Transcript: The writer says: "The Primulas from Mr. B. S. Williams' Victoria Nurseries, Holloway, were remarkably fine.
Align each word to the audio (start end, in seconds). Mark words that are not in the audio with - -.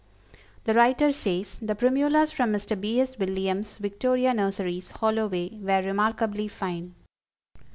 The 0.63 0.73
writer 0.73 1.13
says: 1.13 1.59
"The 1.61 1.75
Primulas 1.75 2.31
from 2.33 2.51
Mr. 2.51 2.75
B. 2.81 2.99
S. 2.99 3.19
Williams' 3.19 3.77
Victoria 3.77 4.33
Nurseries, 4.33 4.89
Holloway, 4.89 5.51
were 5.61 5.83
remarkably 5.83 6.47
fine. 6.47 6.95